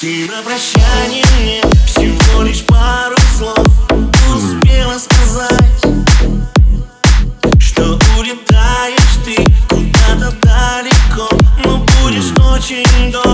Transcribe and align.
Ты 0.00 0.26
на 0.30 0.40
прощание 0.40 1.22
мне 1.38 1.60
всего 1.84 2.40
лишь 2.40 2.64
пару 2.64 3.16
слов 3.36 3.66
Успела 4.34 4.96
сказать 4.96 5.82
Что 7.58 7.98
улетаешь 8.18 9.18
ты 9.26 9.36
куда-то 9.68 10.34
далеко 10.40 11.28
Но 11.66 11.84
будешь 12.00 12.32
очень 12.38 13.12
долго 13.12 13.29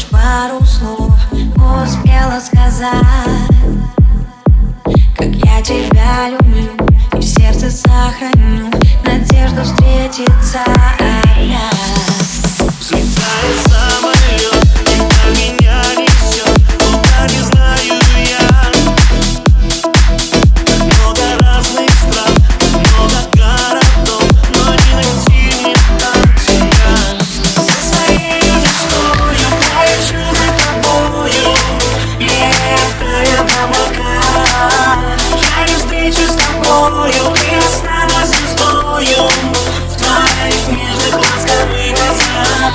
лишь 0.00 0.06
пару 0.06 0.64
слов 0.64 1.12
успела 1.56 2.40
сказать. 2.40 2.90
Как 5.16 5.28
я 5.28 5.62
тебя 5.62 6.30
люблю 6.30 6.70
и 7.12 7.16
в 7.16 7.22
сердце 7.22 7.70
сохраню 7.70 8.70
Надежду 9.04 9.62
встретиться 9.62 10.60
опять. 10.64 11.56
Взлетает 12.80 13.68
самолет 13.68 14.59
тобою 36.80 37.12
и 37.12 37.54
останусь 37.56 38.30
с 38.30 38.58
тобою 38.58 39.28
В 39.86 39.96
твоих 39.98 40.68
нежных 40.68 41.14
ласковых 41.14 41.94
глазах 41.94 42.72